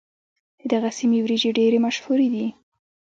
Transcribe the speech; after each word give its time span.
د 0.59 0.61
دغې 0.71 0.91
سيمې 0.99 1.19
وريجې 1.21 1.49
ډېرې 1.57 1.77
مشهورې 1.85 2.27
دي. 2.33 2.47